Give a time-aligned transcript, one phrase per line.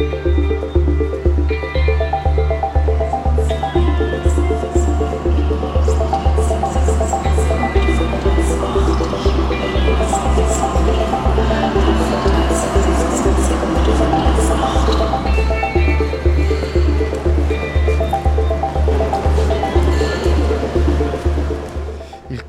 [0.00, 0.59] Thank you.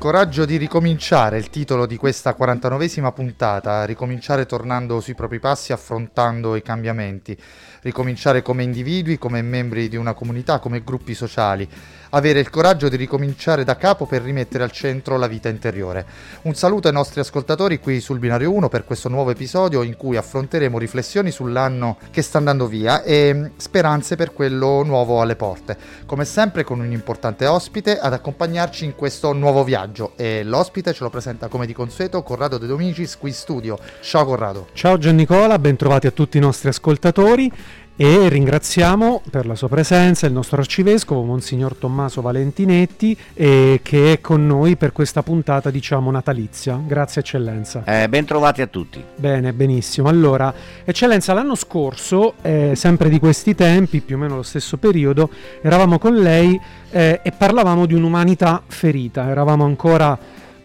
[0.02, 6.56] Coraggio di ricominciare il titolo di questa 49esima puntata, ricominciare tornando sui propri passi, affrontando
[6.56, 7.38] i cambiamenti,
[7.82, 11.68] ricominciare come individui, come membri di una comunità, come gruppi sociali
[12.14, 16.04] avere il coraggio di ricominciare da capo per rimettere al centro la vita interiore.
[16.42, 20.16] Un saluto ai nostri ascoltatori qui sul Binario 1 per questo nuovo episodio in cui
[20.16, 25.76] affronteremo riflessioni sull'anno che sta andando via e mm, speranze per quello nuovo alle porte.
[26.04, 31.04] Come sempre con un importante ospite ad accompagnarci in questo nuovo viaggio e l'ospite ce
[31.04, 33.78] lo presenta come di consueto Corrado De Domicis qui in studio.
[34.00, 34.68] Ciao Corrado.
[34.74, 37.50] Ciao Giannicola, bentrovati a tutti i nostri ascoltatori
[37.96, 44.20] e ringraziamo per la sua presenza il nostro arcivescovo Monsignor Tommaso Valentinetti eh, che è
[44.20, 46.80] con noi per questa puntata diciamo natalizia.
[46.84, 47.82] Grazie eccellenza.
[47.84, 49.02] Eh, ben trovati a tutti.
[49.16, 50.08] Bene, benissimo.
[50.08, 50.52] Allora,
[50.84, 55.28] eccellenza, l'anno scorso, eh, sempre di questi tempi, più o meno lo stesso periodo,
[55.60, 56.58] eravamo con lei
[56.90, 60.18] eh, e parlavamo di un'umanità ferita, eravamo ancora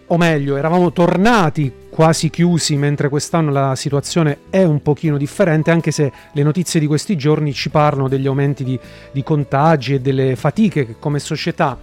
[0.08, 5.92] o meglio, eravamo tornati quasi chiusi, mentre quest'anno la situazione è un pochino differente, anche
[5.92, 8.80] se le notizie di questi giorni ci parlano degli aumenti di,
[9.12, 11.78] di contagi e delle fatiche che come società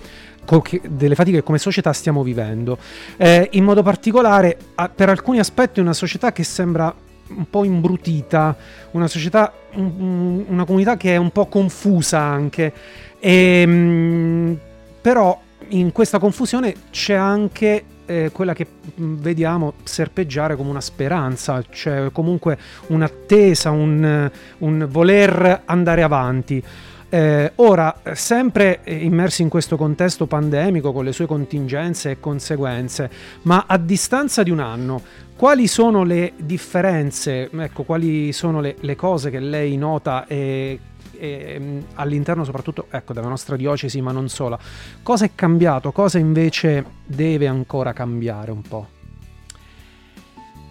[0.83, 2.79] delle fatiche che come società stiamo vivendo.
[3.17, 4.57] Eh, in modo particolare,
[4.95, 6.95] per alcuni aspetti, è una società che sembra
[7.29, 8.55] un po' imbrutita,
[8.91, 12.73] una società, una comunità che è un po' confusa anche.
[13.19, 14.59] E, ehm,
[15.01, 18.67] però in questa confusione c'è anche eh, quella che
[19.01, 26.63] mm, vediamo serpeggiare come una speranza, cioè comunque un'attesa, un, un voler andare avanti.
[27.09, 33.09] Eh, ora, sempre immersi in questo contesto pandemico con le sue contingenze e conseguenze,
[33.43, 35.01] ma a distanza di un anno,
[35.37, 40.79] quali sono le differenze, ecco, quali sono le, le cose che lei nota e
[41.19, 44.59] e, ehm, all'interno soprattutto ecco, della nostra diocesi, ma non solo.
[45.03, 45.93] Cosa è cambiato?
[45.93, 48.89] Cosa invece deve ancora cambiare un po'?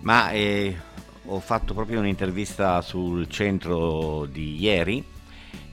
[0.02, 0.76] Ma eh,
[1.26, 5.04] ho fatto proprio un'intervista sul centro di ieri,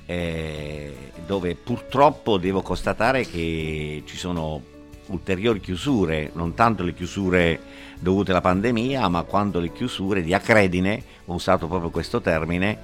[0.07, 4.70] eh, dove purtroppo devo constatare che ci sono
[5.11, 7.61] ulteriori chiusure, non tanto le chiusure
[8.01, 12.79] dovute alla pandemia, ma quanto le chiusure di accredine, ho usato proprio questo termine,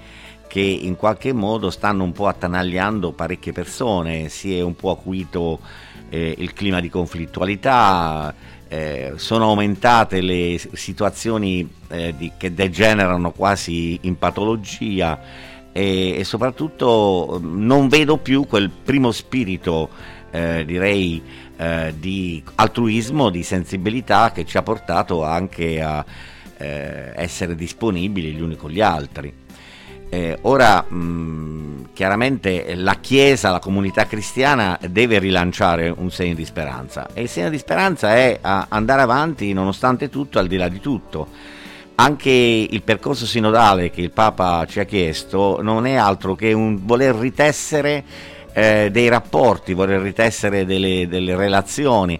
[0.46, 5.60] che in qualche modo stanno un po' attanagliando parecchie persone, si è un po' acuito
[6.08, 8.34] eh, il clima di conflittualità,
[8.68, 15.20] eh, sono aumentate le situazioni eh, di, che degenerano quasi in patologia
[15.72, 19.90] e, e, soprattutto non vedo più quel primo spirito,
[20.30, 21.22] eh, direi,
[21.56, 26.04] eh, di altruismo, di sensibilità che ci ha portato anche a
[26.58, 29.32] eh, essere disponibili gli uni con gli altri.
[30.08, 37.08] Eh, ora, mh, chiaramente la Chiesa, la comunità cristiana deve rilanciare un segno di speranza
[37.12, 41.28] e il segno di speranza è andare avanti nonostante tutto, al di là di tutto.
[41.96, 46.84] Anche il percorso sinodale che il Papa ci ha chiesto non è altro che un
[46.84, 48.04] voler ritessere
[48.56, 52.18] eh, dei rapporti, voler ritessere delle, delle relazioni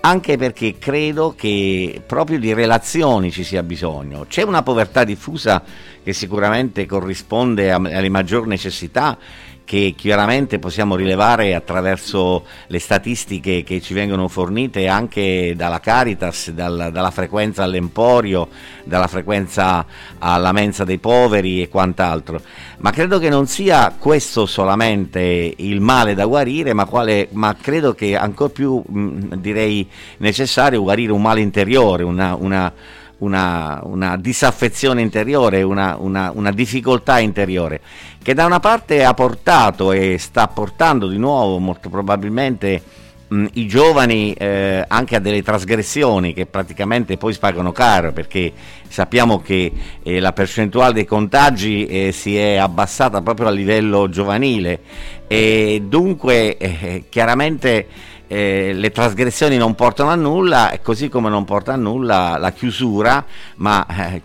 [0.00, 4.26] anche perché credo che proprio di relazioni ci sia bisogno.
[4.28, 5.62] C'è una povertà diffusa
[6.04, 9.18] che sicuramente corrisponde alle maggiori necessità
[9.68, 16.88] che chiaramente possiamo rilevare attraverso le statistiche che ci vengono fornite anche dalla Caritas, dal,
[16.90, 18.48] dalla frequenza all'emporio,
[18.84, 19.84] dalla frequenza
[20.20, 22.40] alla mensa dei poveri e quant'altro.
[22.78, 27.92] Ma credo che non sia questo solamente il male da guarire, ma, quale, ma credo
[27.94, 29.86] che ancora più mh, direi
[30.16, 32.72] necessario guarire un male interiore, una, una
[33.18, 37.80] una, una disaffezione interiore, una, una, una, difficoltà interiore,
[38.22, 42.82] che da una parte ha portato e sta portando di nuovo molto probabilmente
[43.28, 48.52] mh, i giovani eh, anche a delle trasgressioni che praticamente poi spagano caro perché
[48.88, 49.72] sappiamo che
[50.02, 54.80] eh, la percentuale dei contagi eh, si è abbassata proprio a livello giovanile.
[55.26, 57.86] E dunque eh, chiaramente
[58.28, 63.24] eh, le trasgressioni non portano a nulla, così come non porta a nulla la chiusura,
[63.56, 64.22] ma eh,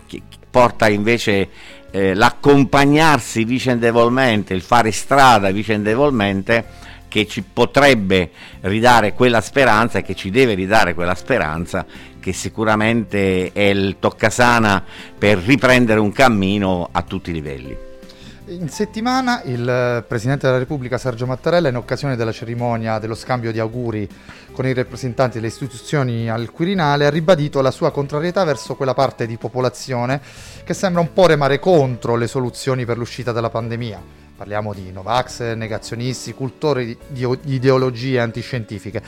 [0.50, 1.48] porta invece
[1.90, 8.30] eh, l'accompagnarsi vicendevolmente, il fare strada vicendevolmente che ci potrebbe
[8.62, 11.86] ridare quella speranza e che ci deve ridare quella speranza
[12.18, 14.82] che sicuramente è il toccasana
[15.16, 17.93] per riprendere un cammino a tutti i livelli.
[18.46, 23.58] In settimana il Presidente della Repubblica Sergio Mattarella, in occasione della cerimonia dello scambio di
[23.58, 24.06] auguri
[24.52, 29.26] con i rappresentanti delle istituzioni al Quirinale, ha ribadito la sua contrarietà verso quella parte
[29.26, 30.20] di popolazione
[30.62, 34.02] che sembra un po' remare contro le soluzioni per l'uscita dalla pandemia.
[34.36, 39.00] Parliamo di Novax, negazionisti, cultori di ideologie antiscientifiche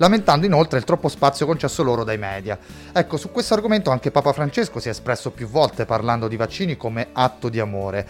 [0.00, 2.58] lamentando inoltre il troppo spazio concesso loro dai media.
[2.92, 6.76] Ecco, su questo argomento anche Papa Francesco si è espresso più volte parlando di vaccini
[6.76, 8.06] come atto di amore.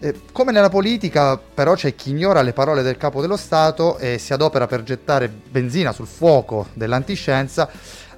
[0.00, 4.18] Eh, come nella politica, però, c'è chi ignora le parole del capo dello Stato e
[4.18, 7.70] si adopera per gettare benzina sul fuoco dell'antiscienza.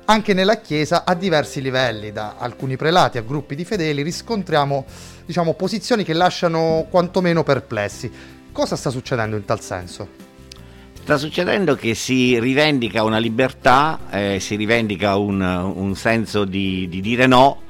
[0.06, 4.84] Anche nella Chiesa, a diversi livelli, da alcuni prelati a gruppi di fedeli, riscontriamo
[5.26, 8.11] diciamo, posizioni che lasciano quantomeno perplessi.
[8.50, 10.29] Cosa sta succedendo in tal senso?
[11.10, 17.00] Sta succedendo che si rivendica una libertà, eh, si rivendica un, un senso di, di,
[17.00, 17.62] dire no,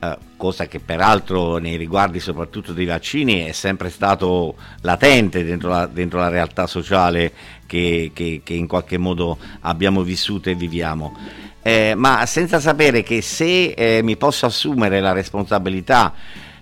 [0.00, 5.84] eh, cosa che peraltro nei riguardi soprattutto dei vaccini è sempre stato latente dentro la,
[5.84, 7.32] dentro la realtà sociale
[7.66, 11.14] che, che, che, in qualche modo abbiamo vissuto e viviamo.
[11.60, 16.14] Eh, ma senza sapere che se eh, mi posso assumere la responsabilità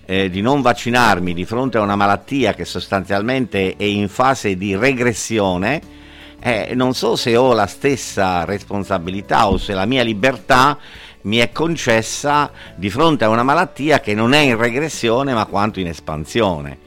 [0.05, 4.75] eh, di non vaccinarmi di fronte a una malattia che sostanzialmente è in fase di
[4.75, 5.94] regressione,
[6.47, 10.77] eh, non so se ho la stessa responsabilità o se la mia libertà
[11.21, 15.79] mi è concessa di fronte a una malattia che non è in regressione ma quanto
[15.79, 16.77] in espansione.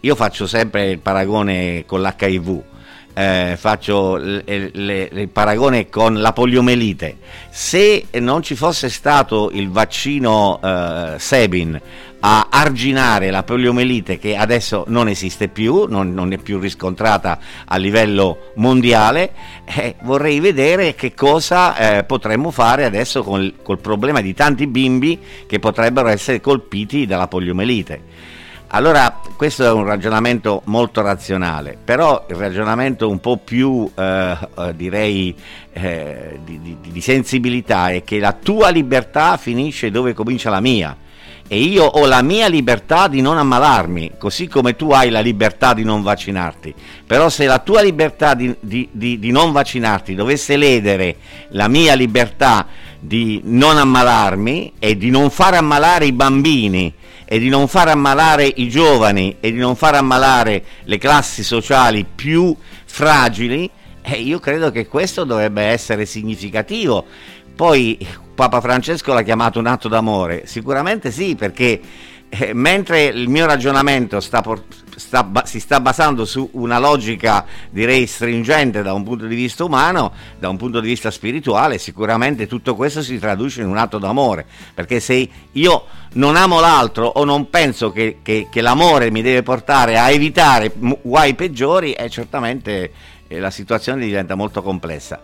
[0.00, 2.62] Io faccio sempre il paragone con l'HIV.
[3.14, 7.18] Eh, faccio il paragone con la poliomelite.
[7.50, 11.80] Se non ci fosse stato il vaccino eh, Sebin
[12.24, 17.76] a arginare la poliomelite che adesso non esiste più, non, non è più riscontrata a
[17.76, 19.32] livello mondiale,
[19.64, 25.18] eh, vorrei vedere che cosa eh, potremmo fare adesso col, col problema di tanti bimbi
[25.46, 28.30] che potrebbero essere colpiti dalla poliomelite.
[28.74, 34.74] Allora, questo è un ragionamento molto razionale, però il ragionamento un po' più, eh, eh
[34.74, 35.36] direi,
[35.74, 40.96] eh, di, di, di sensibilità è che la tua libertà finisce dove comincia la mia
[41.46, 45.74] e io ho la mia libertà di non ammalarmi, così come tu hai la libertà
[45.74, 46.74] di non vaccinarti.
[47.06, 51.16] Però se la tua libertà di, di, di, di non vaccinarti dovesse ledere
[51.48, 52.66] la mia libertà
[52.98, 58.44] di non ammalarmi e di non far ammalare i bambini e di non far ammalare
[58.44, 62.54] i giovani e di non far ammalare le classi sociali più
[62.84, 63.70] fragili,
[64.02, 67.04] eh, io credo che questo dovrebbe essere significativo.
[67.54, 67.98] Poi
[68.34, 70.46] Papa Francesco l'ha chiamato un atto d'amore?
[70.46, 71.80] Sicuramente sì, perché
[72.28, 74.42] eh, mentre il mio ragionamento sta
[74.96, 80.12] sta, si sta basando su una logica direi stringente da un punto di vista umano,
[80.38, 84.46] da un punto di vista spirituale, sicuramente tutto questo si traduce in un atto d'amore,
[84.74, 85.84] perché se io
[86.14, 90.72] non amo l'altro o non penso che, che, che l'amore mi deve portare a evitare
[90.74, 92.92] guai peggiori, eh, certamente
[93.28, 95.20] eh, la situazione diventa molto complessa.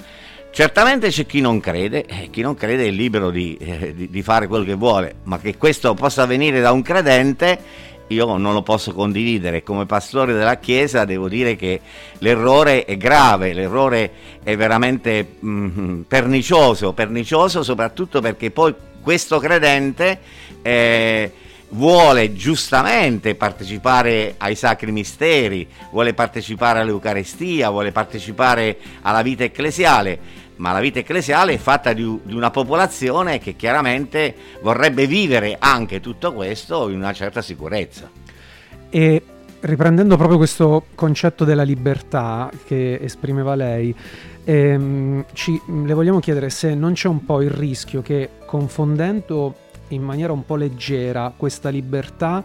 [0.50, 4.22] Certamente c'è chi non crede, e chi non crede è libero di, eh, di, di,
[4.22, 7.58] fare quello che vuole, ma che questo possa venire da un credente,
[8.08, 9.62] io non lo posso condividere.
[9.62, 11.80] Come pastore della Chiesa devo dire che
[12.18, 14.10] l'errore è grave, l'errore
[14.42, 20.18] è veramente mm, pernicioso, pernicioso soprattutto perché poi questo credente...
[20.62, 21.32] Eh,
[21.70, 30.18] vuole giustamente partecipare ai sacri misteri, vuole partecipare all'Eucarestia, vuole partecipare alla vita ecclesiale,
[30.58, 36.00] ma la vita ecclesiale è fatta di, di, una popolazione che chiaramente vorrebbe vivere anche
[36.00, 38.10] tutto questo in una certa sicurezza.
[38.90, 39.22] E
[39.60, 43.94] riprendendo proprio questo concetto della libertà che esprimeva lei,
[44.44, 50.02] ehm, ci, le vogliamo chiedere se non c'è un po' il rischio che confondendo in
[50.02, 52.44] maniera un po' leggera questa libertà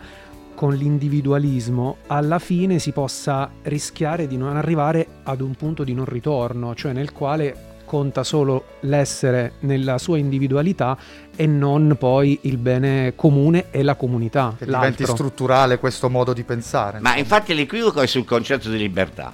[0.56, 6.06] con l'individualismo, alla fine si possa rischiare di non arrivare ad un punto di non
[6.06, 10.98] ritorno, cioè nel quale conta solo l'essere nella sua individualità
[11.36, 14.56] e non poi il bene comune e la comunità.
[14.58, 14.90] Che l'altro.
[14.90, 16.98] diventi strutturale questo modo di pensare.
[16.98, 19.32] Ma infatti l'equivoco è sul concetto di libertà.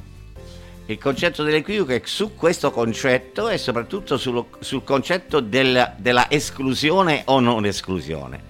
[0.88, 7.22] Il concetto dell'equivoco è su questo concetto e soprattutto sul, sul concetto del, della esclusione
[7.28, 8.42] o non esclusione.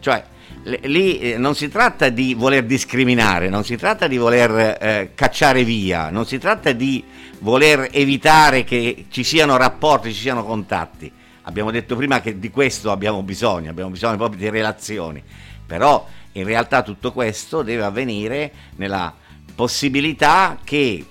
[0.00, 0.24] Cioè,
[0.64, 5.64] lì eh, non si tratta di voler discriminare, non si tratta di voler eh, cacciare
[5.64, 7.02] via, non si tratta di
[7.40, 11.10] voler evitare che ci siano rapporti, ci siano contatti.
[11.42, 15.22] Abbiamo detto prima che di questo abbiamo bisogno, abbiamo bisogno proprio di relazioni,
[15.66, 19.12] però in realtà tutto questo deve avvenire nella
[19.54, 21.04] possibilità che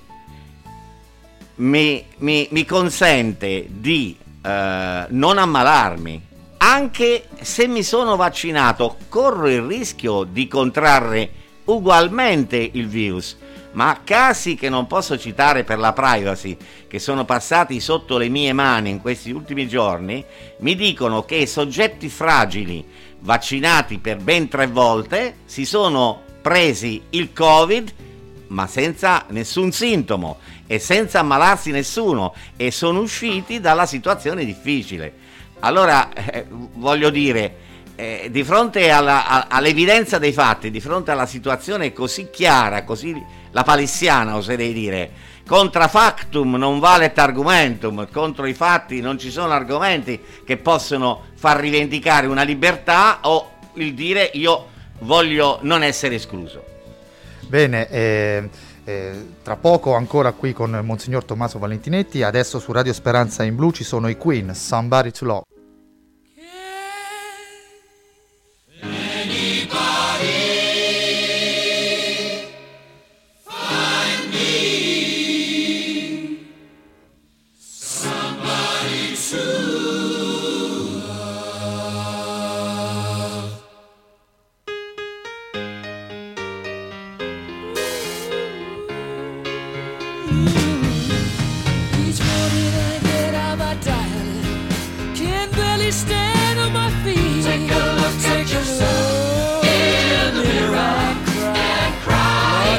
[1.56, 6.30] mi, mi, mi consente di eh, non ammalarmi.
[6.64, 11.32] Anche se mi sono vaccinato, corro il rischio di contrarre
[11.66, 13.36] ugualmente il virus.
[13.72, 16.56] Ma casi che non posso citare per la privacy,
[16.88, 20.24] che sono passati sotto le mie mani in questi ultimi giorni,
[20.60, 22.86] mi dicono che soggetti fragili
[23.22, 27.94] vaccinati per ben tre volte si sono presi il Covid
[28.48, 30.38] ma senza nessun sintomo
[30.68, 35.21] e senza ammalarsi nessuno e sono usciti dalla situazione difficile.
[35.62, 37.56] Allora, eh, voglio dire,
[37.96, 43.40] eh, di fronte alla, a, all'evidenza dei fatti, di fronte alla situazione così chiara, così
[43.52, 45.12] la palissiana oserei dire,
[45.46, 51.60] contra factum non vale argumentum, contro i fatti non ci sono argomenti che possono far
[51.60, 54.68] rivendicare una libertà o il dire io
[55.00, 56.64] voglio non essere escluso.
[57.48, 58.50] Bene, eh,
[58.84, 63.72] eh, tra poco ancora qui con Monsignor Tommaso Valentinetti, adesso su Radio Speranza in Blu
[63.72, 65.51] ci sono i Queen, Somebody to Love.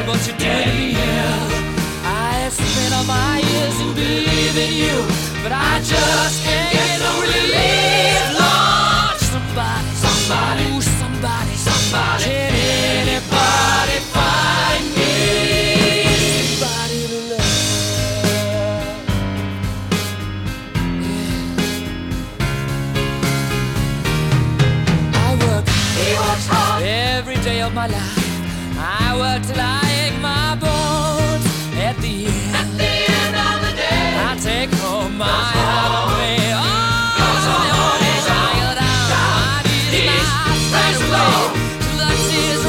[0.03, 0.97] dead, but you're dead in.
[2.05, 6.62] I spent all my years in believing you, but I just can't.
[42.03, 42.62] that tears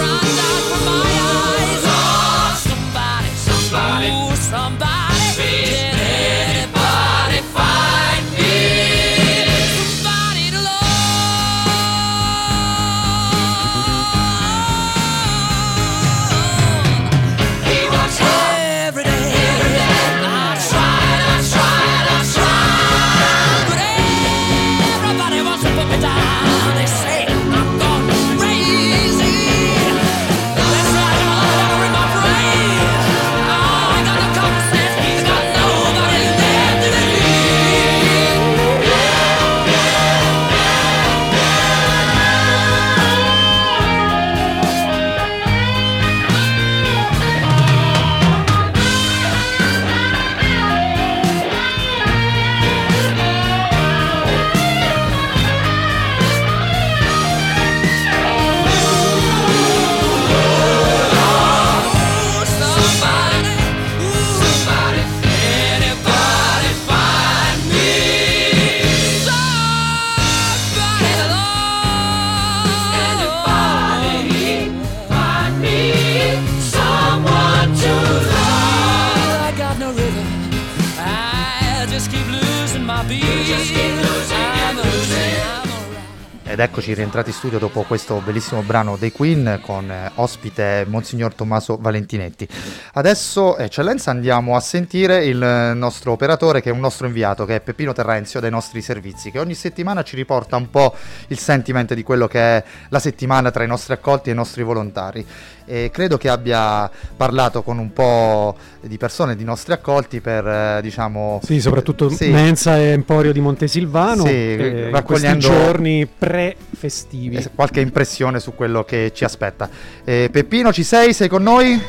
[86.63, 91.77] eccoci rientrati in studio dopo questo bellissimo brano dei Queen con eh, ospite Monsignor Tommaso
[91.79, 92.47] Valentinetti.
[92.93, 97.61] Adesso, eccellenza, andiamo a sentire il nostro operatore che è un nostro inviato, che è
[97.61, 100.95] Peppino Terrenzio dai nostri servizi, che ogni settimana ci riporta un po'
[101.27, 104.63] il sentiment di quello che è la settimana tra i nostri accolti e i nostri
[104.63, 105.25] volontari
[105.65, 110.79] e credo che abbia parlato con un po' di persone, di nostri accolti per eh,
[110.81, 111.39] diciamo...
[111.43, 112.29] Sì, soprattutto sì.
[112.29, 117.45] Mensa e Emporio di Montesilvano, sì, eh, raccogliendo giorni pre-festivi.
[117.55, 119.69] Qualche impressione su quello che ci aspetta.
[120.03, 121.13] Eh, Peppino, ci sei?
[121.13, 121.81] Sei con noi?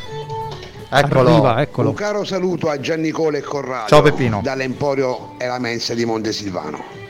[0.91, 1.31] Eccolo.
[1.31, 1.89] Arriva, eccolo.
[1.89, 3.89] Un caro saluto a Gianni Cole e Corrado.
[3.89, 4.41] Ciao Peppino.
[4.43, 7.04] Dall'Emporio e la Mensa di Montesilvano.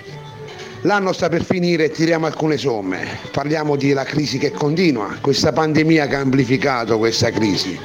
[0.86, 3.18] L'anno sta per finire e tiriamo alcune somme.
[3.32, 7.78] Parliamo della crisi che continua, questa pandemia che ha amplificato questa crisi.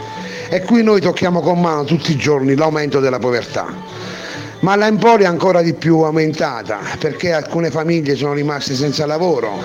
[0.50, 3.74] E qui noi tocchiamo con mano tutti i giorni l'aumento della povertà.
[4.60, 9.64] Ma la è ancora di più aumentata perché alcune famiglie sono rimaste senza lavoro,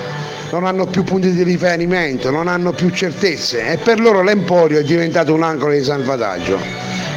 [0.52, 4.84] non hanno più punti di riferimento, non hanno più certezze e per loro l'Emporio è
[4.84, 6.56] diventato un angolo di salvataggio.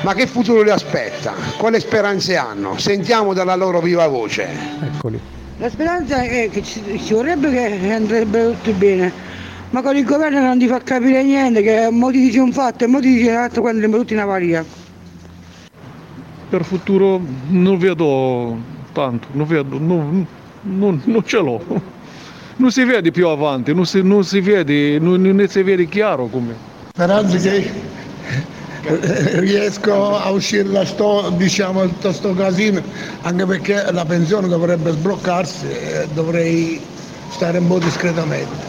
[0.01, 1.36] Ma che futuro li aspetta?
[1.57, 2.75] Quali speranze hanno?
[2.79, 4.47] Sentiamo dalla loro viva voce.
[4.81, 5.37] Eccoli.
[5.60, 9.12] La speranza è che ci, ci vorrebbe che andrebbe tutto bene,
[9.72, 12.84] ma con il governo non ti fa capire niente, che mo ti dice un fatto
[12.84, 14.64] e mo ti dice l'altro quando li tutti in avaria.
[16.50, 18.56] Per futuro non vedo
[18.94, 20.28] tanto, non vedo, non,
[20.62, 21.96] non, non ce l'ho.
[22.58, 26.28] Non si vede più avanti, non si, non si vede, non, non si vede chiaro
[26.28, 26.56] come.
[26.94, 27.87] Speranza che
[29.39, 32.82] riesco a uscire da sto, diciamo, da sto casino,
[33.22, 36.79] anche perché la pensione dovrebbe sbloccarsi e dovrei
[37.32, 38.66] stare un po' discretamente.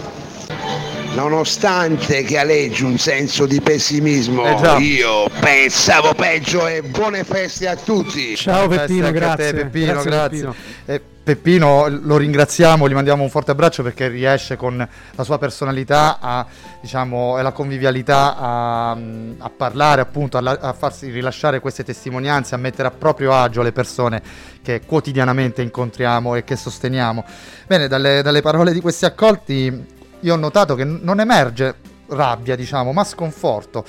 [1.18, 7.74] Nonostante che aleggi un senso di pessimismo, Eh io pensavo peggio e buone feste a
[7.74, 8.36] tutti.
[8.36, 9.50] Ciao Peppino, grazie.
[9.50, 10.28] te, Peppino, Grazie, grazie.
[10.28, 10.54] Peppino.
[10.86, 16.18] Eh, Peppino lo ringraziamo, gli mandiamo un forte abbraccio perché riesce con la sua personalità
[16.20, 16.46] a,
[16.80, 22.54] diciamo, e la convivialità a, a parlare appunto, a, la- a farsi rilasciare queste testimonianze,
[22.54, 24.22] a mettere a proprio agio le persone
[24.62, 27.24] che quotidianamente incontriamo e che sosteniamo.
[27.66, 31.74] Bene, dalle, dalle parole di questi accolti io ho notato che non emerge
[32.08, 33.84] rabbia, diciamo, ma sconforto.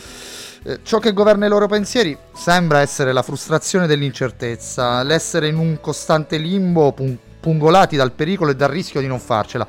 [0.63, 5.79] Eh, ciò che governa i loro pensieri sembra essere la frustrazione dell'incertezza, l'essere in un
[5.79, 9.65] costante limbo, pun- pungolati dal pericolo e dal rischio di non farcela.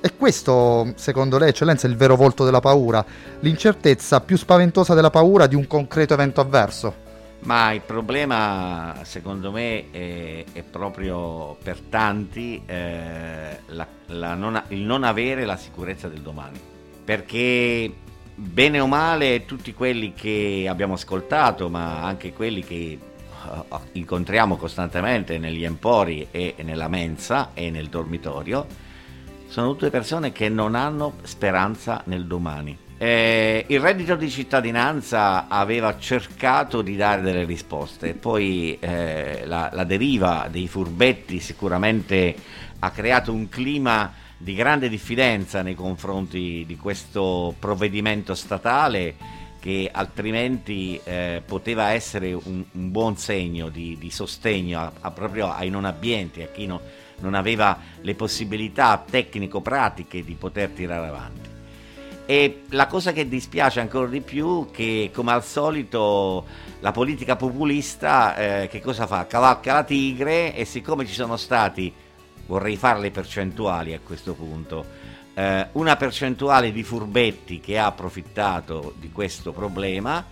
[0.00, 3.04] E questo, secondo lei, eccellenza, è il vero volto della paura,
[3.40, 7.01] l'incertezza più spaventosa della paura di un concreto evento avverso.
[7.44, 14.80] Ma il problema, secondo me, è, è proprio per tanti eh, la- la non- il
[14.80, 16.60] non avere la sicurezza del domani.
[17.04, 17.92] Perché,
[18.34, 25.36] bene o male, tutti quelli che abbiamo ascoltato, ma anche quelli che eh, incontriamo costantemente
[25.38, 28.66] negli empori e nella mensa e nel dormitorio,
[29.48, 32.78] sono tutte persone che non hanno speranza nel domani.
[33.02, 39.82] Eh, il reddito di cittadinanza aveva cercato di dare delle risposte, poi eh, la, la
[39.82, 42.32] deriva dei furbetti sicuramente
[42.78, 49.16] ha creato un clima di grande diffidenza nei confronti di questo provvedimento statale
[49.58, 55.50] che altrimenti eh, poteva essere un, un buon segno di, di sostegno a- a proprio
[55.50, 56.80] ai non abbienti, a chi no-
[57.18, 61.51] non aveva le possibilità tecnico-pratiche di poter tirare avanti.
[62.24, 66.46] E la cosa che dispiace ancora di più è che, come al solito,
[66.80, 69.26] la politica populista eh, che cosa fa?
[69.26, 71.92] Cavalca la tigre e siccome ci sono stati,
[72.46, 74.84] vorrei fare le percentuali a questo punto,
[75.34, 80.24] eh, una percentuale di furbetti che ha approfittato di questo problema,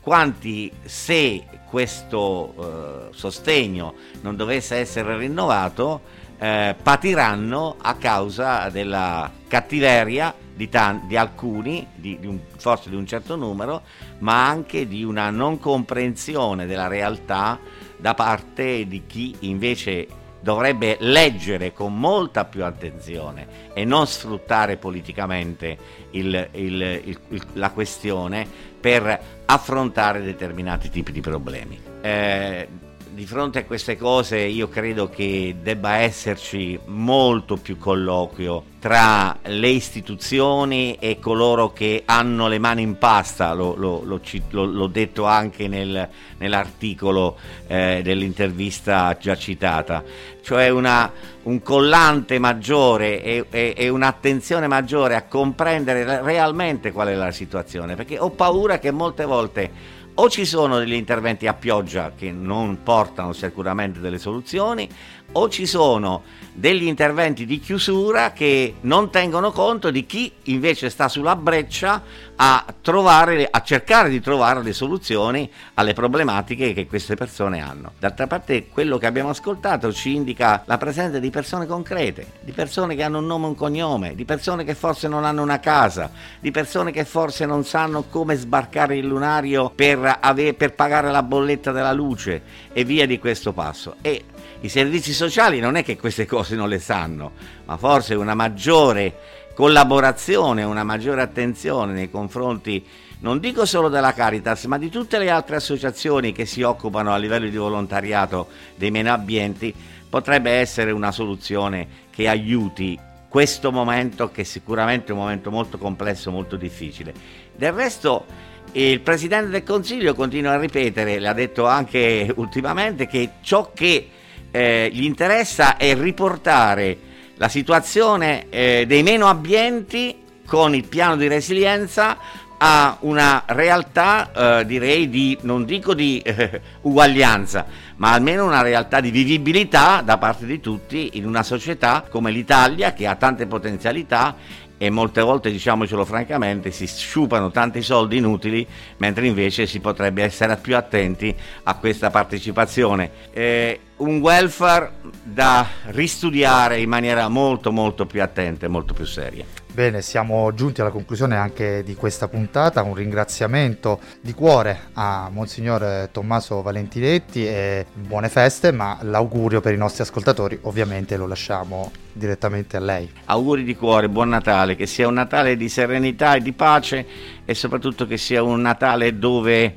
[0.00, 10.34] quanti se questo eh, sostegno non dovesse essere rinnovato eh, patiranno a causa della cattiveria
[10.54, 13.82] di, tan- di alcuni, di- di un- forse di un certo numero,
[14.18, 17.58] ma anche di una non comprensione della realtà
[17.98, 20.06] da parte di chi invece
[20.40, 25.76] dovrebbe leggere con molta più attenzione e non sfruttare politicamente
[26.10, 28.46] il- il- il- la questione
[28.80, 31.80] per affrontare determinati tipi di problemi.
[32.00, 32.68] Eh,
[33.16, 39.68] di fronte a queste cose io credo che debba esserci molto più colloquio tra le
[39.68, 45.66] istituzioni e coloro che hanno le mani in pasta, lo- lo- lo l'ho detto anche
[45.66, 50.04] nel- nell'articolo eh, dell'intervista già citata,
[50.42, 51.10] cioè una-
[51.44, 57.94] un collante maggiore e, e- e un'attenzione maggiore a comprendere realmente qual è la situazione,
[57.96, 59.70] perché ho paura che molte volte
[60.18, 64.88] o ci sono degli interventi a pioggia che non portano sicuramente delle soluzioni,
[65.32, 66.22] o ci sono
[66.56, 72.02] degli interventi di chiusura che non tengono conto di chi invece sta sulla breccia
[72.36, 77.92] a, trovare, a cercare di trovare le soluzioni alle problematiche che queste persone hanno.
[77.98, 82.96] D'altra parte quello che abbiamo ascoltato ci indica la presenza di persone concrete, di persone
[82.96, 86.10] che hanno un nome e un cognome, di persone che forse non hanno una casa,
[86.40, 91.22] di persone che forse non sanno come sbarcare il lunario per, ave- per pagare la
[91.22, 93.96] bolletta della luce e via di questo passo.
[94.00, 94.24] E
[94.60, 97.32] i servizi sociali non è che queste cose non le sanno,
[97.64, 99.14] ma forse una maggiore
[99.54, 102.84] collaborazione, una maggiore attenzione nei confronti
[103.18, 107.16] non dico solo della Caritas, ma di tutte le altre associazioni che si occupano a
[107.16, 109.74] livello di volontariato dei meno abbienti,
[110.08, 116.30] potrebbe essere una soluzione che aiuti questo momento che è sicuramente un momento molto complesso,
[116.30, 117.12] molto difficile.
[117.54, 118.24] Del resto
[118.72, 124.08] il Presidente del Consiglio continua a ripetere, l'ha detto anche ultimamente, che ciò che
[124.56, 126.96] eh, gli interessa è riportare
[127.34, 130.16] la situazione eh, dei meno abbienti
[130.46, 132.16] con il piano di resilienza
[132.56, 137.66] a una realtà, eh, direi, di, non dico di eh, uguaglianza,
[137.96, 142.94] ma almeno una realtà di vivibilità da parte di tutti in una società come l'Italia
[142.94, 144.34] che ha tante potenzialità
[144.78, 148.66] e molte volte, diciamocelo francamente, si sciupano tanti soldi inutili,
[148.98, 151.34] mentre invece si potrebbe essere più attenti
[151.64, 153.10] a questa partecipazione.
[153.32, 159.65] Eh, un welfare da ristudiare in maniera molto molto più attenta e molto più seria.
[159.76, 162.82] Bene, siamo giunti alla conclusione anche di questa puntata.
[162.82, 169.76] Un ringraziamento di cuore a Monsignor Tommaso Valentinetti e buone feste, ma l'augurio per i
[169.76, 173.12] nostri ascoltatori ovviamente lo lasciamo direttamente a lei.
[173.26, 177.06] Auguri di cuore, buon Natale, che sia un Natale di serenità e di pace
[177.44, 179.76] e soprattutto che sia un Natale dove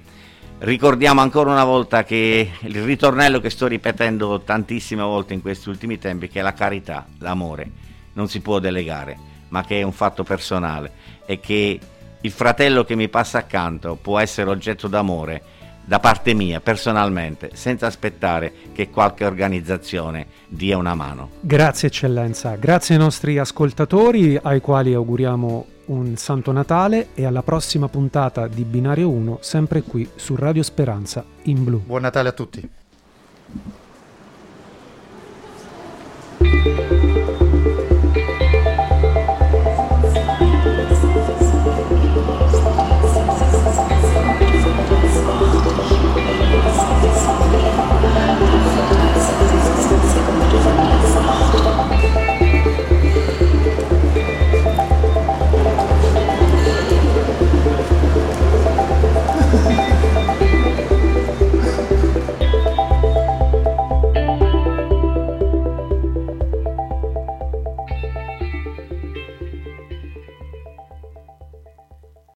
[0.60, 5.98] ricordiamo ancora una volta che il ritornello che sto ripetendo tantissime volte in questi ultimi
[5.98, 7.70] tempi, che è la carità, l'amore,
[8.14, 10.92] non si può delegare ma che è un fatto personale
[11.26, 11.80] e che
[12.22, 17.88] il fratello che mi passa accanto può essere oggetto d'amore da parte mia personalmente, senza
[17.88, 21.32] aspettare che qualche organizzazione dia una mano.
[21.40, 27.88] Grazie eccellenza, grazie ai nostri ascoltatori ai quali auguriamo un Santo Natale e alla prossima
[27.88, 31.82] puntata di Binario 1, sempre qui su Radio Speranza in blu.
[31.84, 32.70] Buon Natale a tutti.